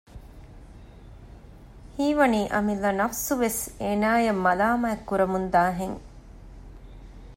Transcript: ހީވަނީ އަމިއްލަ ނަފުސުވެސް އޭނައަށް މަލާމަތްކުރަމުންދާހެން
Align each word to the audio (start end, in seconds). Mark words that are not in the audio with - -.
ހީވަނީ 1.95 2.41
އަމިއްލަ 2.53 2.91
ނަފުސުވެސް 2.99 3.61
އޭނައަށް 3.81 4.41
މަލާމަތްކުރަމުންދާހެން 4.45 5.99